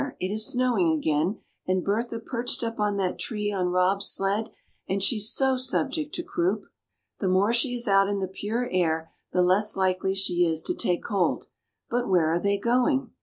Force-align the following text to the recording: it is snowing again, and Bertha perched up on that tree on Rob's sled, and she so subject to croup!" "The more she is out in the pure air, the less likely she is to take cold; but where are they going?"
it 0.19 0.31
is 0.33 0.47
snowing 0.47 0.91
again, 0.97 1.37
and 1.67 1.83
Bertha 1.83 2.19
perched 2.19 2.63
up 2.63 2.79
on 2.79 2.97
that 2.97 3.19
tree 3.19 3.51
on 3.53 3.67
Rob's 3.67 4.07
sled, 4.07 4.49
and 4.89 5.03
she 5.03 5.19
so 5.19 5.57
subject 5.57 6.15
to 6.15 6.23
croup!" 6.23 6.65
"The 7.19 7.29
more 7.29 7.53
she 7.53 7.75
is 7.75 7.87
out 7.87 8.07
in 8.09 8.17
the 8.17 8.27
pure 8.27 8.67
air, 8.71 9.11
the 9.31 9.43
less 9.43 9.75
likely 9.77 10.15
she 10.15 10.43
is 10.43 10.63
to 10.63 10.73
take 10.73 11.03
cold; 11.03 11.45
but 11.87 12.09
where 12.09 12.33
are 12.33 12.39
they 12.41 12.57
going?" 12.57 13.11